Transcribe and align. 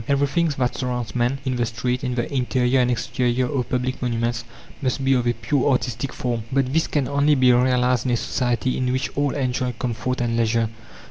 Everything 0.07 0.47
that 0.57 0.75
surrounds 0.75 1.15
man, 1.15 1.37
in 1.45 1.57
the 1.57 1.65
street, 1.67 2.03
in 2.03 2.15
the 2.15 2.33
interior 2.33 2.79
and 2.79 2.89
exterior 2.89 3.45
of 3.51 3.69
public 3.69 4.01
monuments, 4.01 4.43
must 4.81 5.05
be 5.05 5.13
of 5.13 5.27
a 5.27 5.33
pure 5.33 5.69
artistic 5.69 6.11
form. 6.11 6.41
But 6.51 6.73
this 6.73 6.87
can 6.87 7.07
only 7.07 7.35
be 7.35 7.53
realized 7.53 8.07
in 8.07 8.11
a 8.13 8.17
society 8.17 8.79
in 8.79 8.91
which 8.91 9.15
all 9.15 9.35
enjoy 9.35 9.73
comfort 9.73 10.19
and 10.19 10.35
leisure. 10.37 10.69